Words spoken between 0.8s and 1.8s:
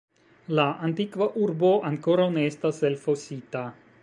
antikva urbo